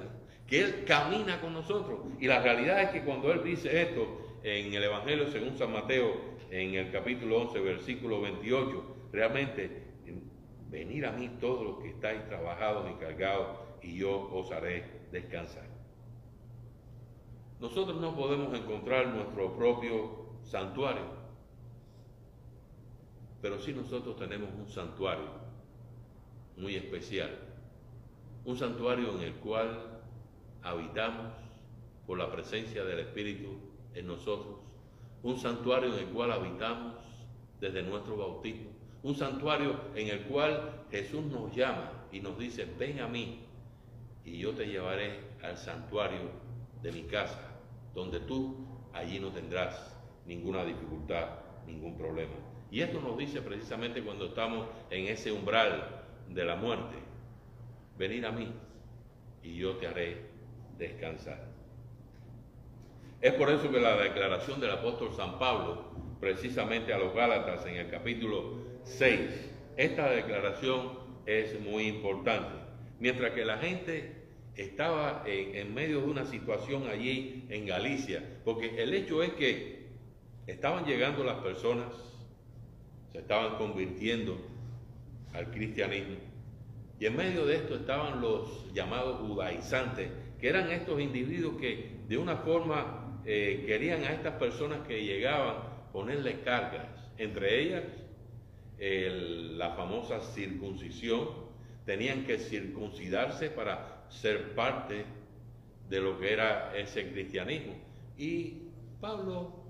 que 0.47 0.61
Él 0.61 0.85
camina 0.87 1.39
con 1.39 1.53
nosotros. 1.53 1.99
Y 2.19 2.25
la 2.25 2.41
realidad 2.41 2.81
es 2.81 2.89
que 2.89 3.03
cuando 3.03 3.31
Él 3.31 3.43
dice 3.43 3.79
esto 3.79 4.39
en 4.41 4.73
el 4.73 4.83
Evangelio 4.83 5.27
según 5.27 5.55
San 5.55 5.71
Mateo, 5.71 6.15
en 6.49 6.73
el 6.73 6.91
capítulo 6.91 7.43
11, 7.43 7.59
versículo 7.59 8.21
28, 8.21 9.09
realmente, 9.11 9.83
venir 10.71 11.05
a 11.05 11.11
mí 11.11 11.29
todos 11.39 11.63
los 11.63 11.77
que 11.83 11.89
estáis 11.89 12.25
trabajados 12.25 12.89
y 12.89 12.95
cargados, 12.95 13.59
y 13.83 13.95
yo 13.99 14.31
os 14.33 14.51
haré 14.51 14.83
descansar. 15.11 15.67
Nosotros 17.59 18.01
no 18.01 18.15
podemos 18.15 18.57
encontrar 18.57 19.09
nuestro 19.09 19.55
propio 19.55 20.25
santuario. 20.41 21.22
Pero 23.43 23.59
sí 23.59 23.73
nosotros 23.73 24.15
tenemos 24.15 24.49
un 24.57 24.69
santuario 24.69 25.27
muy 26.55 26.77
especial. 26.77 27.29
Un 28.45 28.57
santuario 28.57 29.17
en 29.17 29.19
el 29.19 29.33
cual 29.33 29.99
habitamos 30.61 31.33
por 32.07 32.17
la 32.17 32.31
presencia 32.31 32.85
del 32.85 32.99
Espíritu 32.99 33.49
en 33.95 34.07
nosotros. 34.07 34.55
Un 35.23 35.37
santuario 35.37 35.93
en 35.93 36.07
el 36.07 36.13
cual 36.13 36.31
habitamos 36.31 36.95
desde 37.59 37.83
nuestro 37.83 38.15
bautismo. 38.15 38.69
Un 39.03 39.13
santuario 39.13 39.77
en 39.93 40.07
el 40.07 40.21
cual 40.21 40.85
Jesús 40.89 41.25
nos 41.25 41.53
llama 41.53 41.91
y 42.13 42.21
nos 42.21 42.39
dice, 42.39 42.65
ven 42.79 43.01
a 43.01 43.09
mí 43.09 43.41
y 44.23 44.37
yo 44.37 44.53
te 44.53 44.67
llevaré 44.67 45.19
al 45.43 45.57
santuario 45.57 46.31
de 46.81 46.93
mi 46.93 47.03
casa, 47.03 47.59
donde 47.93 48.21
tú 48.21 48.65
allí 48.93 49.19
no 49.19 49.31
tendrás 49.31 49.97
ninguna 50.25 50.63
dificultad, 50.63 51.27
ningún 51.67 51.97
problema. 51.97 52.52
Y 52.73 52.81
esto 52.81 52.99
nos 52.99 53.15
dice 53.19 53.39
precisamente 53.43 54.01
cuando 54.01 54.25
estamos 54.25 54.67
en 54.89 55.05
ese 55.05 55.31
umbral 55.31 56.05
de 56.27 56.43
la 56.43 56.55
muerte, 56.55 56.95
venid 57.99 58.25
a 58.25 58.31
mí 58.31 58.51
y 59.43 59.57
yo 59.57 59.75
te 59.75 59.85
haré 59.85 60.17
descansar. 60.79 61.51
Es 63.21 63.33
por 63.33 63.51
eso 63.51 63.71
que 63.71 63.79
la 63.79 63.95
declaración 63.97 64.59
del 64.59 64.71
apóstol 64.71 65.11
San 65.15 65.37
Pablo, 65.37 65.91
precisamente 66.19 66.91
a 66.95 66.97
los 66.97 67.13
Gálatas 67.13 67.63
en 67.67 67.75
el 67.75 67.91
capítulo 67.91 68.63
6, 68.85 69.19
esta 69.77 70.09
declaración 70.09 70.97
es 71.27 71.59
muy 71.59 71.83
importante. 71.83 72.55
Mientras 72.99 73.33
que 73.33 73.45
la 73.45 73.59
gente 73.59 74.15
estaba 74.55 75.21
en, 75.27 75.53
en 75.55 75.75
medio 75.75 76.01
de 76.01 76.07
una 76.07 76.25
situación 76.25 76.87
allí 76.87 77.45
en 77.49 77.67
Galicia, 77.67 78.23
porque 78.43 78.81
el 78.81 78.95
hecho 78.95 79.21
es 79.21 79.33
que 79.33 79.83
Estaban 80.45 80.85
llegando 80.85 81.23
las 81.23 81.37
personas, 81.37 81.87
se 83.13 83.19
estaban 83.19 83.57
convirtiendo 83.57 84.37
al 85.33 85.49
cristianismo. 85.51 86.17
Y 86.99 87.05
en 87.05 87.15
medio 87.15 87.45
de 87.45 87.55
esto 87.55 87.75
estaban 87.75 88.19
los 88.19 88.73
llamados 88.73 89.19
judaizantes, 89.19 90.09
que 90.39 90.49
eran 90.49 90.71
estos 90.71 90.99
individuos 90.99 91.55
que 91.57 91.99
de 92.07 92.17
una 92.17 92.37
forma 92.37 93.21
eh, 93.25 93.63
querían 93.65 94.03
a 94.03 94.11
estas 94.11 94.33
personas 94.35 94.85
que 94.87 95.03
llegaban 95.03 95.55
ponerle 95.93 96.41
cargas, 96.41 96.87
entre 97.17 97.61
ellas 97.61 97.83
la 98.79 99.75
famosa 99.75 100.19
circuncisión, 100.19 101.29
tenían 101.85 102.25
que 102.25 102.37
circuncidarse 102.37 103.49
para 103.49 104.05
ser 104.09 104.55
parte 104.55 105.05
de 105.89 106.01
lo 106.01 106.19
que 106.19 106.33
era 106.33 106.75
ese 106.75 107.09
cristianismo. 107.11 107.75
Y 108.17 108.63
Pablo 108.99 109.63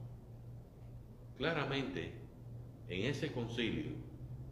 claramente 1.37 2.22
en 2.89 3.05
ese 3.05 3.31
concilio 3.31 3.91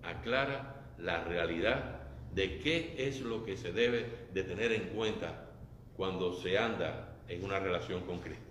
aclara 0.03 0.93
la 0.97 1.23
realidad 1.23 2.01
de 2.33 2.59
qué 2.59 2.95
es 2.97 3.21
lo 3.21 3.43
que 3.43 3.57
se 3.57 3.71
debe 3.71 4.05
de 4.33 4.43
tener 4.43 4.71
en 4.71 4.89
cuenta 4.89 5.49
cuando 5.95 6.33
se 6.33 6.57
anda 6.57 7.17
en 7.27 7.43
una 7.43 7.59
relación 7.59 8.01
con 8.01 8.19
Cristo. 8.19 8.45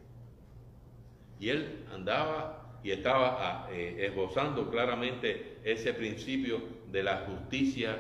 Y 1.39 1.49
él 1.49 1.85
andaba 1.93 2.79
y 2.83 2.91
estaba 2.91 3.37
ah, 3.41 3.69
eh, 3.73 4.07
esbozando 4.11 4.71
claramente 4.71 5.59
ese 5.65 5.93
principio 5.95 6.61
de 6.91 7.03
la 7.03 7.27
justicia 7.27 7.97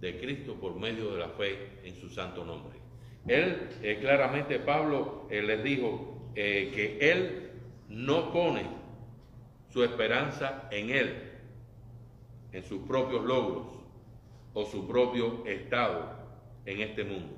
de 0.00 0.18
Cristo 0.18 0.54
por 0.54 0.76
medio 0.76 1.12
de 1.12 1.18
la 1.18 1.28
fe 1.30 1.80
en 1.84 1.94
su 1.96 2.08
santo 2.08 2.44
nombre. 2.44 2.78
Él, 3.26 3.68
eh, 3.82 3.98
claramente 4.00 4.58
Pablo 4.58 5.26
eh, 5.30 5.42
les 5.42 5.62
dijo 5.62 6.14
que 6.34 6.98
él 7.00 7.50
no 7.88 8.32
pone 8.32 8.77
su 9.72 9.84
esperanza 9.84 10.68
en 10.70 10.90
él, 10.90 11.32
en 12.52 12.62
sus 12.64 12.82
propios 12.82 13.24
logros 13.24 13.66
o 14.54 14.64
su 14.64 14.86
propio 14.88 15.44
estado 15.46 16.16
en 16.64 16.80
este 16.80 17.04
mundo. 17.04 17.36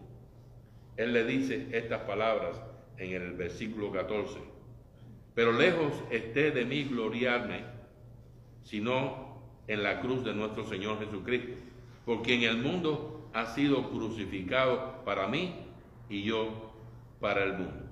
Él 0.96 1.12
le 1.12 1.24
dice 1.24 1.68
estas 1.72 2.02
palabras 2.02 2.60
en 2.98 3.12
el 3.12 3.32
versículo 3.32 3.90
14. 3.90 4.38
Pero 5.34 5.52
lejos 5.52 5.92
esté 6.10 6.50
de 6.50 6.64
mí 6.64 6.84
gloriarme, 6.84 7.64
sino 8.62 9.40
en 9.66 9.82
la 9.82 10.00
cruz 10.00 10.24
de 10.24 10.34
nuestro 10.34 10.66
Señor 10.66 10.98
Jesucristo, 10.98 11.54
porque 12.04 12.34
en 12.34 12.42
el 12.42 12.58
mundo 12.58 13.30
ha 13.32 13.46
sido 13.46 13.90
crucificado 13.90 15.04
para 15.04 15.28
mí 15.28 15.54
y 16.08 16.22
yo 16.22 16.72
para 17.20 17.44
el 17.44 17.54
mundo. 17.54 17.84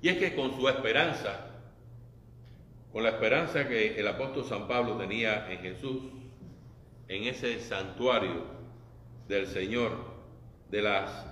Y 0.00 0.08
es 0.08 0.18
que 0.18 0.34
con 0.34 0.54
su 0.54 0.68
esperanza, 0.68 1.47
con 2.92 3.02
la 3.02 3.10
esperanza 3.10 3.68
que 3.68 3.98
el 3.98 4.08
apóstol 4.08 4.44
San 4.44 4.66
Pablo 4.66 4.96
tenía 4.96 5.50
en 5.52 5.58
Jesús, 5.58 6.02
en 7.08 7.24
ese 7.24 7.60
santuario 7.60 8.44
del 9.28 9.46
Señor, 9.46 9.92
de 10.70 10.82
las 10.82 11.26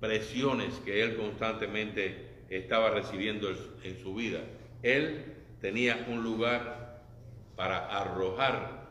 presiones 0.00 0.74
que 0.84 1.02
él 1.02 1.16
constantemente 1.16 2.44
estaba 2.48 2.90
recibiendo 2.90 3.48
en 3.82 3.98
su 4.02 4.14
vida. 4.14 4.40
Él 4.82 5.34
tenía 5.60 6.06
un 6.08 6.22
lugar 6.22 7.02
para 7.56 7.86
arrojar 7.86 8.88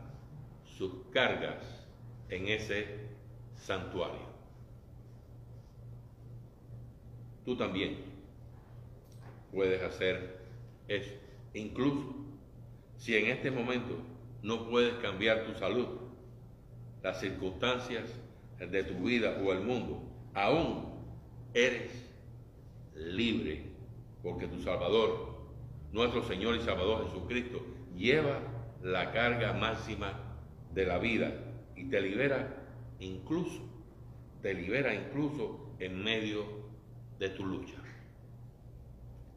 sus 0.78 0.92
cargas 1.12 1.64
en 2.30 2.48
ese 2.48 2.88
santuario. 3.56 4.34
Tú 7.46 7.56
también 7.58 7.98
puedes 9.52 9.82
hacer 9.84 10.40
eso. 10.88 11.23
Incluso 11.54 12.16
si 12.98 13.16
en 13.16 13.28
este 13.28 13.52
momento 13.52 13.98
no 14.42 14.70
puedes 14.70 14.96
cambiar 14.96 15.46
tu 15.46 15.54
salud, 15.54 15.88
las 17.02 17.20
circunstancias 17.20 18.10
de 18.60 18.84
tu 18.84 19.04
vida 19.04 19.42
o 19.44 19.52
el 19.52 19.62
mundo, 19.62 20.02
aún 20.34 20.94
eres 21.54 22.10
libre, 22.96 23.64
porque 24.22 24.48
tu 24.48 24.62
Salvador, 24.62 25.38
nuestro 25.92 26.24
Señor 26.24 26.56
y 26.56 26.62
Salvador 26.62 27.06
Jesucristo, 27.08 27.62
lleva 27.96 28.40
la 28.82 29.12
carga 29.12 29.54
máxima 29.54 30.14
de 30.74 30.86
la 30.86 30.98
vida 30.98 31.34
y 31.76 31.86
te 31.86 32.02
libera 32.02 32.64
incluso, 33.00 33.62
te 34.42 34.54
libera 34.54 34.94
incluso 34.94 35.76
en 35.80 36.04
medio 36.04 36.46
de 37.20 37.30
tu 37.30 37.46
lucha. 37.46 37.76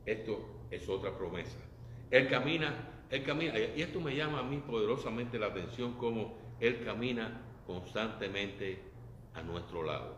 Esto 0.04 0.66
es 0.70 0.88
otra 0.88 1.16
promesa. 1.16 1.65
Él 2.10 2.28
camina, 2.28 2.74
Él 3.10 3.24
camina, 3.24 3.58
y 3.58 3.82
esto 3.82 4.00
me 4.00 4.14
llama 4.14 4.40
a 4.40 4.42
mí 4.42 4.58
poderosamente 4.58 5.38
la 5.38 5.46
atención 5.46 5.94
como 5.94 6.38
Él 6.60 6.84
camina 6.84 7.42
constantemente 7.66 8.80
a 9.34 9.42
nuestro 9.42 9.82
lado. 9.82 10.16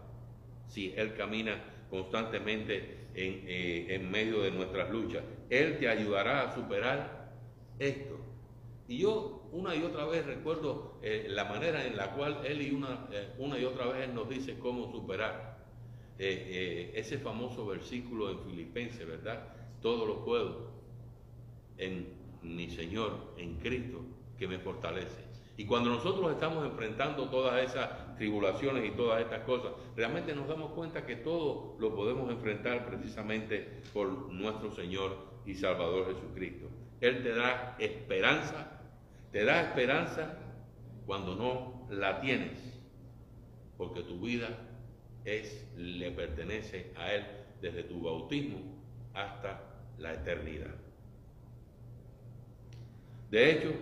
Si 0.68 0.92
Él 0.96 1.14
camina 1.14 1.62
constantemente 1.90 3.08
eh, 3.14 3.86
en, 3.90 4.10
medio 4.10 4.42
de 4.42 4.50
nuestras 4.50 4.90
luchas. 4.90 5.24
Él 5.50 5.78
te 5.78 5.88
ayudará 5.88 6.42
a 6.42 6.54
superar 6.54 7.32
esto. 7.78 8.16
Y 8.86 8.98
yo 8.98 9.48
una 9.52 9.74
y 9.74 9.82
otra 9.82 10.04
vez 10.04 10.24
recuerdo 10.24 10.98
eh, 11.02 11.26
la 11.28 11.44
manera 11.44 11.84
en 11.84 11.96
la 11.96 12.12
cual 12.12 12.42
Él 12.44 12.62
y 12.62 12.70
una, 12.70 13.08
eh, 13.10 13.34
una 13.38 13.58
y 13.58 13.64
otra 13.64 13.86
vez 13.86 14.12
nos 14.12 14.28
dice 14.28 14.58
cómo 14.58 14.90
superar 14.92 15.58
ese 16.18 17.18
famoso 17.18 17.64
versículo 17.64 18.30
en 18.30 18.40
Filipenses, 18.40 19.06
¿verdad? 19.06 19.54
Todo 19.80 20.04
lo 20.04 20.24
puedo 20.24 20.77
en 21.78 22.08
mi 22.42 22.68
Señor, 22.70 23.34
en 23.36 23.56
Cristo, 23.56 24.04
que 24.38 24.46
me 24.46 24.58
fortalece. 24.58 25.28
Y 25.56 25.64
cuando 25.66 25.90
nosotros 25.90 26.30
estamos 26.30 26.64
enfrentando 26.64 27.28
todas 27.28 27.68
esas 27.68 28.14
tribulaciones 28.16 28.86
y 28.86 28.96
todas 28.96 29.20
estas 29.20 29.40
cosas, 29.40 29.72
realmente 29.96 30.32
nos 30.32 30.46
damos 30.46 30.70
cuenta 30.70 31.04
que 31.04 31.16
todo 31.16 31.76
lo 31.80 31.96
podemos 31.96 32.30
enfrentar 32.30 32.86
precisamente 32.86 33.80
por 33.92 34.32
nuestro 34.32 34.70
Señor 34.70 35.16
y 35.44 35.56
Salvador 35.56 36.14
Jesucristo. 36.14 36.68
Él 37.00 37.24
te 37.24 37.34
da 37.34 37.74
esperanza, 37.80 38.82
te 39.32 39.44
da 39.44 39.62
esperanza 39.62 40.38
cuando 41.06 41.34
no 41.34 41.88
la 41.90 42.20
tienes, 42.20 42.58
porque 43.76 44.02
tu 44.02 44.20
vida 44.20 44.48
le 45.76 46.12
pertenece 46.12 46.92
a 46.96 47.12
Él 47.14 47.24
desde 47.60 47.82
tu 47.82 48.00
bautismo 48.00 48.58
hasta 49.12 49.60
la 49.98 50.14
eternidad. 50.14 50.87
De 53.30 53.52
hecho, 53.52 53.72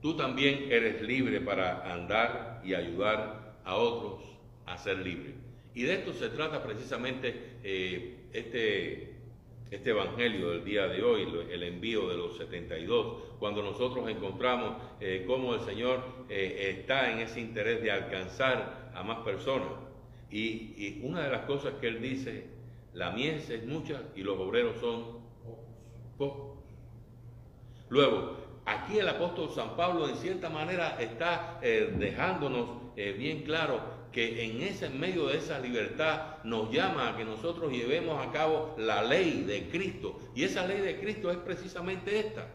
tú 0.00 0.16
también 0.16 0.70
eres 0.70 1.02
libre 1.02 1.40
para 1.40 1.92
andar 1.92 2.62
y 2.64 2.74
ayudar 2.74 3.56
a 3.64 3.76
otros 3.76 4.22
a 4.66 4.76
ser 4.78 4.98
libres. 4.98 5.34
Y 5.74 5.82
de 5.82 5.94
esto 5.94 6.12
se 6.12 6.30
trata 6.30 6.62
precisamente 6.62 7.58
eh, 7.62 8.28
este, 8.32 9.14
este 9.70 9.90
Evangelio 9.90 10.50
del 10.50 10.64
día 10.64 10.86
de 10.88 11.02
hoy, 11.02 11.28
el 11.50 11.62
envío 11.62 12.08
de 12.08 12.16
los 12.16 12.36
72, 12.38 13.22
cuando 13.38 13.62
nosotros 13.62 14.08
encontramos 14.08 14.76
eh, 15.00 15.24
cómo 15.26 15.54
el 15.54 15.60
Señor 15.60 16.02
eh, 16.28 16.76
está 16.78 17.12
en 17.12 17.18
ese 17.20 17.40
interés 17.40 17.82
de 17.82 17.90
alcanzar 17.90 18.90
a 18.94 19.02
más 19.02 19.18
personas. 19.18 19.68
Y, 20.30 20.74
y, 20.76 21.00
una 21.02 21.22
de 21.22 21.30
las 21.30 21.42
cosas 21.42 21.74
que 21.80 21.88
Él 21.88 22.00
dice, 22.00 22.46
la 22.94 23.10
mies 23.10 23.50
es 23.50 23.66
mucha 23.66 24.02
y 24.14 24.22
los 24.22 24.38
obreros 24.38 24.76
son 24.80 25.20
pocos. 26.16 26.59
Luego, 27.90 28.36
aquí 28.64 28.98
el 28.98 29.08
apóstol 29.08 29.50
San 29.52 29.76
Pablo 29.76 30.08
en 30.08 30.16
cierta 30.16 30.48
manera 30.48 30.96
está 31.00 31.58
eh, 31.60 31.92
dejándonos 31.98 32.68
eh, 32.96 33.12
bien 33.18 33.42
claro 33.42 33.80
que 34.12 34.44
en 34.44 34.62
ese 34.62 34.88
medio 34.90 35.26
de 35.26 35.38
esa 35.38 35.58
libertad 35.58 36.38
nos 36.44 36.70
llama 36.70 37.08
a 37.08 37.16
que 37.16 37.24
nosotros 37.24 37.72
llevemos 37.72 38.24
a 38.24 38.30
cabo 38.30 38.74
la 38.78 39.02
ley 39.02 39.42
de 39.42 39.68
Cristo. 39.68 40.18
Y 40.34 40.44
esa 40.44 40.66
ley 40.66 40.80
de 40.80 41.00
Cristo 41.00 41.30
es 41.30 41.36
precisamente 41.38 42.18
esta, 42.18 42.46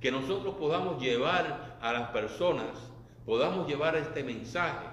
que 0.00 0.10
nosotros 0.10 0.54
podamos 0.56 1.00
llevar 1.02 1.78
a 1.80 1.92
las 1.92 2.08
personas, 2.10 2.90
podamos 3.26 3.68
llevar 3.68 3.96
este 3.96 4.24
mensaje, 4.24 4.86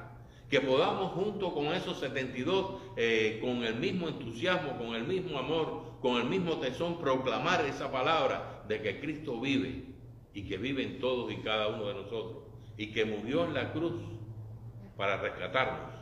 que 0.49 0.59
podamos 0.59 1.13
junto 1.13 1.53
con 1.53 1.67
esos 1.67 1.97
72, 1.99 2.73
eh, 2.97 3.39
con 3.41 3.63
el 3.63 3.75
mismo 3.75 4.09
entusiasmo, 4.09 4.77
con 4.77 4.95
el 4.95 5.05
mismo 5.05 5.39
amor, 5.39 5.90
con 6.01 6.19
el 6.19 6.27
mismo 6.27 6.57
tesón, 6.57 6.99
proclamar 6.99 7.63
esa 7.65 7.91
palabra 7.91 8.63
de 8.67 8.81
que 8.81 8.99
Cristo 8.99 9.39
vive 9.39 9.83
y 10.33 10.43
que 10.47 10.57
vive 10.57 10.83
en 10.83 10.99
todos 10.99 11.31
y 11.31 11.37
cada 11.37 11.67
uno 11.67 11.87
de 11.87 11.93
nosotros 11.93 12.43
y 12.75 12.91
que 12.91 13.05
murió 13.05 13.45
en 13.45 13.53
la 13.53 13.71
cruz 13.71 13.93
para 14.97 15.17
rescatarnos 15.17 15.93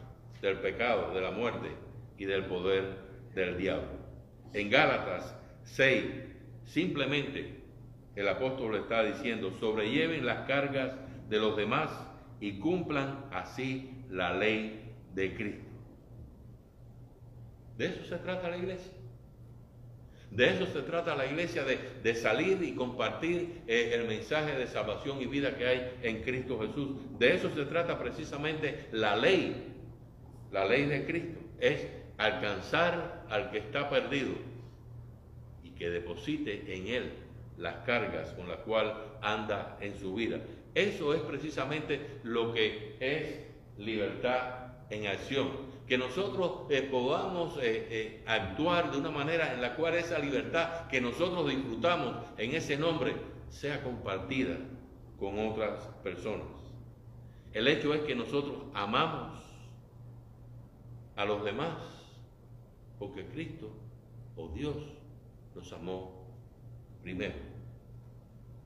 del 0.41 0.59
pecado, 0.59 1.13
de 1.13 1.21
la 1.21 1.31
muerte 1.31 1.69
y 2.17 2.25
del 2.25 2.45
poder 2.45 2.97
del 3.35 3.57
diablo. 3.57 3.89
En 4.53 4.69
Gálatas 4.69 5.35
6, 5.63 6.05
simplemente 6.65 7.61
el 8.15 8.27
apóstol 8.27 8.75
está 8.75 9.03
diciendo, 9.03 9.51
sobrelleven 9.59 10.25
las 10.25 10.47
cargas 10.47 10.93
de 11.29 11.39
los 11.39 11.57
demás 11.57 11.89
y 12.39 12.59
cumplan 12.59 13.25
así 13.31 14.03
la 14.09 14.33
ley 14.33 14.93
de 15.13 15.35
Cristo. 15.35 15.69
De 17.77 17.87
eso 17.87 18.03
se 18.03 18.17
trata 18.17 18.49
la 18.49 18.57
iglesia. 18.57 18.98
De 20.31 20.47
eso 20.47 20.67
se 20.67 20.81
trata 20.83 21.15
la 21.15 21.25
iglesia, 21.25 21.63
de, 21.63 22.15
salir 22.15 22.61
y 22.61 22.75
compartir 22.75 23.61
eh, 23.67 23.91
el 23.95 24.07
mensaje 24.07 24.55
de 24.57 24.67
salvación 24.67 25.21
y 25.21 25.25
vida 25.25 25.57
que 25.57 25.65
hay 25.65 25.91
en 26.03 26.21
Cristo 26.21 26.59
Jesús. 26.59 26.91
De 27.17 27.33
eso 27.33 27.49
se 27.55 27.65
trata 27.65 27.97
precisamente 27.97 28.87
la 28.91 29.15
ley, 29.15 29.73
la 30.51 30.65
ley 30.65 30.85
de 30.85 31.05
Cristo. 31.05 31.39
Es 31.59 31.87
alcanzar 32.17 33.25
al 33.29 33.49
que 33.49 33.57
está 33.57 33.89
perdido 33.89 34.33
y 35.63 35.71
que 35.71 35.89
deposite 35.89 36.75
en 36.75 36.87
él 36.87 37.11
las 37.57 37.77
cargas 37.85 38.31
con 38.33 38.47
las 38.47 38.59
cuales 38.59 38.93
anda 39.21 39.77
en 39.81 39.97
su 39.97 40.13
vida. 40.13 40.39
Eso 40.75 41.15
es 41.15 41.21
precisamente 41.21 41.99
lo 42.23 42.53
que 42.53 42.95
es 42.99 43.39
libertad 43.83 44.58
en 44.89 45.07
acción, 45.07 45.49
que 45.87 45.97
nosotros 45.97 46.69
eh, 46.69 46.83
podamos 46.83 47.57
eh, 47.57 47.87
eh, 47.89 48.23
actuar 48.25 48.91
de 48.91 48.97
una 48.97 49.11
manera 49.11 49.53
en 49.53 49.61
la 49.61 49.75
cual 49.75 49.95
esa 49.95 50.19
libertad 50.19 50.87
que 50.87 51.01
nosotros 51.01 51.49
disfrutamos 51.49 52.15
en 52.37 52.55
ese 52.55 52.77
nombre 52.77 53.15
sea 53.49 53.83
compartida 53.83 54.57
con 55.19 55.39
otras 55.47 55.87
personas. 56.03 56.47
El 57.53 57.67
hecho 57.67 57.93
es 57.93 58.01
que 58.01 58.15
nosotros 58.15 58.63
amamos 58.73 59.39
a 61.15 61.25
los 61.25 61.43
demás 61.43 61.77
porque 62.99 63.25
Cristo 63.25 63.71
o 64.35 64.49
Dios 64.49 64.75
nos 65.55 65.73
amó 65.73 66.27
primero. 67.01 67.35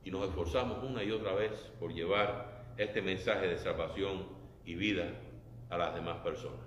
Y 0.04 0.10
nos 0.10 0.28
esforzamos 0.28 0.84
una 0.84 1.02
y 1.02 1.10
otra 1.10 1.32
vez 1.32 1.52
por 1.80 1.92
llevar 1.94 2.74
este 2.76 3.00
mensaje 3.00 3.46
de 3.46 3.58
salvación 3.58 4.26
y 4.66 4.74
vida 4.74 5.10
a 5.74 5.78
las 5.78 5.94
demás 5.94 6.18
personas. 6.18 6.60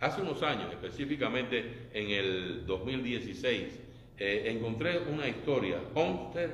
Hace 0.00 0.22
unos 0.22 0.42
años, 0.42 0.72
específicamente 0.72 1.88
en 1.92 2.10
el 2.10 2.66
2016, 2.66 3.80
eh, 4.18 4.44
encontré 4.46 4.98
una 4.98 5.28
historia, 5.28 5.80
Homestead 5.94 6.50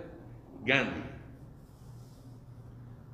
Gandhi 0.65 1.15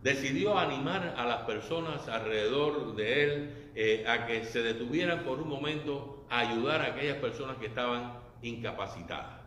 decidió 0.02 0.58
animar 0.58 1.14
a 1.16 1.26
las 1.26 1.42
personas 1.42 2.08
alrededor 2.08 2.96
de 2.96 3.24
él 3.24 3.54
eh, 3.74 4.04
a 4.08 4.26
que 4.26 4.44
se 4.44 4.62
detuvieran 4.62 5.24
por 5.24 5.40
un 5.40 5.48
momento 5.48 6.24
a 6.30 6.40
ayudar 6.40 6.80
a 6.80 6.86
aquellas 6.86 7.18
personas 7.18 7.58
que 7.58 7.66
estaban 7.66 8.18
incapacitadas. 8.42 9.40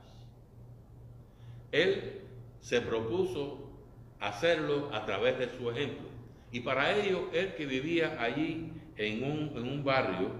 Él 1.71 2.21
se 2.59 2.81
propuso 2.81 3.71
hacerlo 4.19 4.89
a 4.93 5.05
través 5.05 5.39
de 5.39 5.49
su 5.57 5.69
ejemplo. 5.71 6.07
Y 6.51 6.59
para 6.59 6.95
ello, 6.95 7.29
él 7.33 7.55
que 7.55 7.65
vivía 7.65 8.21
allí 8.21 8.71
en 8.97 9.23
un, 9.23 9.83
barrio, 9.83 10.31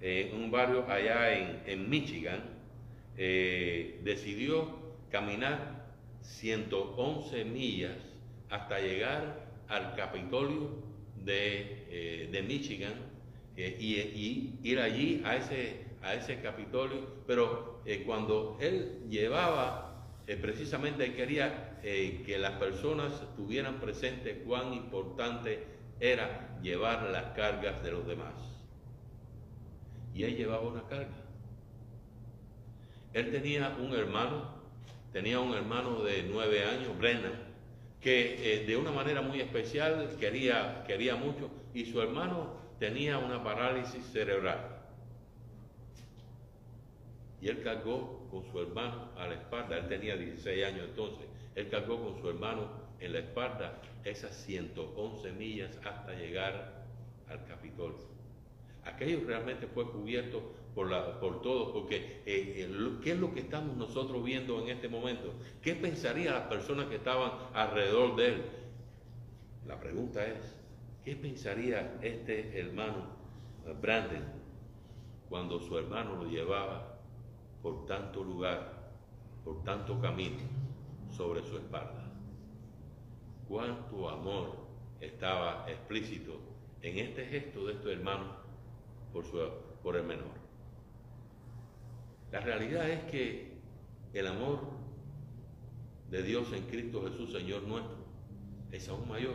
en 0.00 0.34
un 0.34 0.50
barrio 0.50 0.84
allá 0.88 1.32
en, 1.66 1.88
Michigan, 1.88 2.40
eh, 3.16 4.00
decidió 4.02 4.78
caminar 5.10 5.86
111 6.22 7.44
millas 7.44 7.96
hasta 8.48 8.80
llegar 8.80 9.46
al 9.68 9.94
Capitolio 9.94 10.70
de, 11.24 11.86
eh, 11.90 12.44
Michigan 12.46 12.94
eh, 13.56 13.76
y, 13.78 14.58
ir 14.62 14.78
allí 14.80 15.22
a 15.24 15.36
ese, 15.36 15.80
a 16.02 16.14
ese 16.14 16.40
Capitolio, 16.40 17.22
pero 17.26 17.82
cuando 18.06 18.56
él 18.60 19.00
llevaba 19.08 19.92
eh, 20.26 20.36
precisamente 20.36 21.14
quería 21.14 21.78
eh, 21.82 22.22
que 22.24 22.38
las 22.38 22.52
personas 22.52 23.12
tuvieran 23.36 23.80
presente 23.80 24.42
cuán 24.46 24.72
importante 24.72 25.66
era 26.00 26.58
llevar 26.62 27.10
las 27.10 27.34
cargas 27.34 27.82
de 27.82 27.92
los 27.92 28.06
demás. 28.06 28.34
Y 30.14 30.24
él 30.24 30.36
llevaba 30.36 30.68
una 30.68 30.82
carga. 30.82 31.22
Él 33.12 33.30
tenía 33.30 33.76
un 33.78 33.92
hermano, 33.94 34.48
tenía 35.12 35.40
un 35.40 35.54
hermano 35.54 36.02
de 36.02 36.22
nueve 36.22 36.64
años, 36.64 36.96
Brennan, 36.98 37.32
que 38.00 38.54
eh, 38.54 38.66
de 38.66 38.76
una 38.76 38.90
manera 38.90 39.22
muy 39.22 39.40
especial 39.40 40.16
quería, 40.18 40.84
quería 40.86 41.14
mucho, 41.14 41.50
y 41.74 41.84
su 41.84 42.00
hermano 42.00 42.56
tenía 42.78 43.18
una 43.18 43.42
parálisis 43.42 44.04
cerebral. 44.06 44.80
Y 47.40 47.48
él 47.48 47.62
cargó 47.62 48.28
con 48.30 48.44
su 48.50 48.60
hermano 48.60 49.10
a 49.16 49.26
la 49.26 49.34
espalda, 49.34 49.78
él 49.78 49.88
tenía 49.88 50.16
16 50.16 50.64
años 50.64 50.88
entonces, 50.88 51.26
él 51.54 51.68
cargó 51.68 52.02
con 52.02 52.20
su 52.20 52.28
hermano 52.28 52.68
en 52.98 53.12
la 53.12 53.18
espalda 53.18 53.78
esas 54.04 54.34
111 54.44 55.32
millas 55.32 55.78
hasta 55.84 56.14
llegar 56.14 56.84
al 57.28 57.44
Capitolio. 57.46 57.98
Aquello 58.84 59.20
realmente 59.26 59.66
fue 59.66 59.90
cubierto 59.90 60.42
por, 60.74 60.90
la, 60.90 61.20
por 61.20 61.42
todos, 61.42 61.72
porque 61.72 62.22
eh, 62.26 62.68
¿qué 63.02 63.12
es 63.12 63.18
lo 63.18 63.32
que 63.32 63.40
estamos 63.40 63.76
nosotros 63.76 64.24
viendo 64.24 64.60
en 64.60 64.68
este 64.68 64.88
momento? 64.88 65.34
¿Qué 65.60 65.74
pensarían 65.74 66.34
las 66.34 66.48
personas 66.48 66.86
que 66.86 66.96
estaban 66.96 67.32
alrededor 67.54 68.16
de 68.16 68.26
él? 68.26 68.42
La 69.66 69.78
pregunta 69.78 70.26
es, 70.26 70.56
¿qué 71.04 71.14
pensaría 71.14 71.98
este 72.02 72.58
hermano 72.58 73.06
eh, 73.66 73.74
Brandon 73.80 74.42
cuando 75.28 75.60
su 75.60 75.78
hermano 75.78 76.16
lo 76.16 76.24
llevaba 76.28 76.92
por 77.62 77.86
tanto 77.86 78.24
lugar, 78.24 78.90
por 79.44 79.62
tanto 79.62 79.98
camino 80.00 80.42
sobre 81.10 81.42
su 81.42 81.56
espalda. 81.56 82.01
Cuánto 83.48 84.08
amor 84.08 84.56
estaba 85.00 85.66
explícito 85.68 86.40
en 86.80 86.98
este 86.98 87.26
gesto 87.26 87.66
de 87.66 87.74
estos 87.74 87.92
hermanos 87.92 88.28
por, 89.82 89.96
el 89.96 90.04
menor. 90.04 90.32
La 92.30 92.40
realidad 92.40 92.88
es 92.88 93.04
que 93.10 93.52
el 94.14 94.26
amor 94.26 94.60
de 96.10 96.22
Dios 96.22 96.52
en 96.52 96.62
Cristo 96.64 97.02
Jesús, 97.02 97.32
Señor 97.32 97.62
nuestro, 97.64 97.96
es 98.70 98.88
aún 98.88 99.08
mayor. 99.08 99.34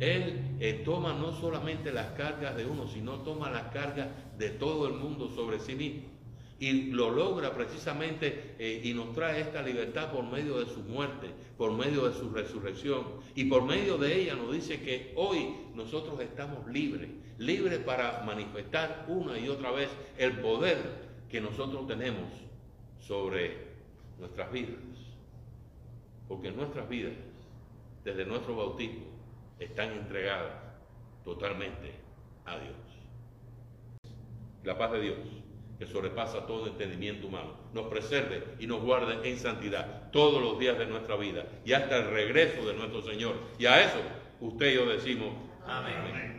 Él 0.00 0.56
eh, 0.60 0.82
toma 0.84 1.12
no 1.12 1.32
solamente 1.32 1.92
las 1.92 2.12
cargas 2.12 2.56
de 2.56 2.66
uno, 2.66 2.86
sino 2.86 3.20
toma 3.20 3.50
las 3.50 3.72
cargas 3.72 4.08
de 4.38 4.50
todo 4.50 4.86
el 4.86 4.94
mundo 4.94 5.28
sobre 5.28 5.58
sí 5.58 5.74
mismo 5.74 6.17
y 6.60 6.90
lo 6.90 7.10
logra 7.10 7.54
precisamente 7.54 8.56
eh, 8.58 8.80
y 8.82 8.92
nos 8.92 9.12
trae 9.12 9.40
esta 9.40 9.62
libertad 9.62 10.12
por 10.12 10.24
medio 10.24 10.58
de 10.58 10.66
su 10.66 10.80
muerte, 10.80 11.30
por 11.56 11.72
medio 11.72 12.08
de 12.08 12.14
su 12.14 12.30
resurrección 12.30 13.04
y 13.34 13.44
por 13.44 13.64
medio 13.64 13.96
de 13.96 14.22
ella 14.22 14.34
nos 14.34 14.52
dice 14.52 14.80
que 14.80 15.12
hoy 15.16 15.54
nosotros 15.74 16.20
estamos 16.20 16.66
libres, 16.66 17.10
libres 17.38 17.78
para 17.78 18.22
manifestar 18.24 19.04
una 19.08 19.38
y 19.38 19.48
otra 19.48 19.70
vez 19.70 19.88
el 20.16 20.40
poder 20.40 20.78
que 21.30 21.40
nosotros 21.40 21.86
tenemos 21.86 22.28
sobre 22.98 23.68
nuestras 24.18 24.50
vidas. 24.50 24.74
Porque 26.26 26.50
nuestras 26.50 26.88
vidas, 26.88 27.14
desde 28.04 28.26
nuestro 28.26 28.56
bautismo, 28.56 29.06
están 29.58 29.92
entregadas 29.92 30.52
totalmente 31.24 31.94
a 32.44 32.58
Dios. 32.58 32.76
La 34.64 34.76
paz 34.76 34.92
de 34.92 35.00
Dios 35.00 35.18
que 35.78 35.86
sobrepasa 35.86 36.46
todo 36.46 36.66
entendimiento 36.66 37.28
humano, 37.28 37.54
nos 37.72 37.86
preserve 37.86 38.42
y 38.58 38.66
nos 38.66 38.82
guarde 38.82 39.28
en 39.28 39.38
santidad 39.38 40.10
todos 40.10 40.42
los 40.42 40.58
días 40.58 40.78
de 40.78 40.86
nuestra 40.86 41.16
vida 41.16 41.46
y 41.64 41.72
hasta 41.72 41.98
el 41.98 42.10
regreso 42.10 42.66
de 42.66 42.74
nuestro 42.74 43.02
Señor. 43.02 43.36
Y 43.58 43.66
a 43.66 43.84
eso 43.84 43.98
usted 44.40 44.72
y 44.72 44.74
yo 44.74 44.86
decimos, 44.86 45.28
amén. 45.66 46.37